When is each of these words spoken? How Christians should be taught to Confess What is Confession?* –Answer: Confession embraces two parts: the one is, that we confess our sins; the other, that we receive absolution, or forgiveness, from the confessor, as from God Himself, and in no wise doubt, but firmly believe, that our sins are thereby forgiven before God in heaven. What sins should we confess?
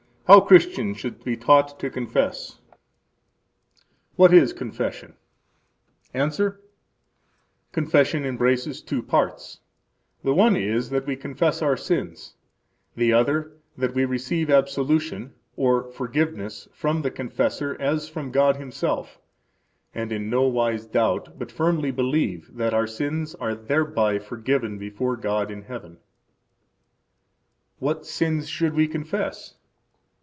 How 0.27 0.39
Christians 0.39 0.97
should 0.97 1.25
be 1.25 1.35
taught 1.35 1.77
to 1.81 1.89
Confess 1.89 2.61
What 4.15 4.33
is 4.33 4.53
Confession?* 4.53 5.15
–Answer: 6.13 6.61
Confession 7.73 8.23
embraces 8.25 8.81
two 8.81 9.03
parts: 9.03 9.59
the 10.23 10.33
one 10.33 10.55
is, 10.55 10.89
that 10.89 11.05
we 11.05 11.17
confess 11.17 11.61
our 11.61 11.75
sins; 11.75 12.35
the 12.95 13.11
other, 13.11 13.57
that 13.77 13.93
we 13.93 14.05
receive 14.05 14.49
absolution, 14.49 15.33
or 15.57 15.91
forgiveness, 15.91 16.69
from 16.71 17.01
the 17.01 17.11
confessor, 17.11 17.75
as 17.77 18.07
from 18.07 18.31
God 18.31 18.55
Himself, 18.55 19.19
and 19.93 20.13
in 20.13 20.29
no 20.29 20.43
wise 20.43 20.85
doubt, 20.85 21.37
but 21.37 21.51
firmly 21.51 21.91
believe, 21.91 22.55
that 22.55 22.73
our 22.73 22.87
sins 22.87 23.35
are 23.35 23.53
thereby 23.53 24.17
forgiven 24.17 24.77
before 24.77 25.17
God 25.17 25.51
in 25.51 25.63
heaven. 25.63 25.97
What 27.79 28.05
sins 28.05 28.47
should 28.47 28.73
we 28.75 28.87
confess? 28.87 29.57